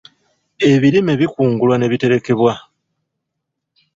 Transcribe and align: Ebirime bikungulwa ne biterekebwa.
Ebirime 0.71 1.13
bikungulwa 1.19 1.75
ne 1.77 1.87
biterekebwa. 1.91 2.53